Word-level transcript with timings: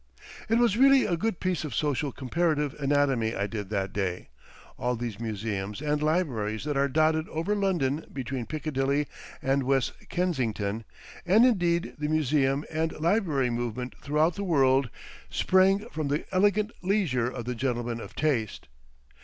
It 0.49 0.57
was 0.57 0.77
really 0.77 1.05
a 1.05 1.15
good 1.15 1.39
piece 1.39 1.63
of 1.63 1.75
social 1.75 2.11
comparative 2.11 2.73
anatomy 2.79 3.35
I 3.35 3.45
did 3.45 3.69
that 3.69 3.93
day; 3.93 4.29
all 4.75 4.95
these 4.95 5.19
museums 5.19 5.79
and 5.79 6.01
libraries 6.01 6.63
that 6.63 6.75
are 6.75 6.87
dotted 6.87 7.29
over 7.29 7.53
London 7.53 8.07
between 8.11 8.47
Piccadilly 8.47 9.05
and 9.43 9.61
West 9.61 9.91
Kensington, 10.09 10.85
and 11.23 11.45
indeed 11.45 11.93
the 11.99 12.07
museum 12.09 12.65
and 12.71 12.99
library 12.99 13.51
movement 13.51 13.93
throughout 14.01 14.33
the 14.33 14.43
world, 14.43 14.89
sprang 15.29 15.87
from 15.91 16.07
the 16.07 16.25
elegant 16.31 16.71
leisure 16.81 17.29
of 17.29 17.45
the 17.45 17.53
gentlemen 17.53 18.01
of 18.01 18.15
taste. 18.15 18.69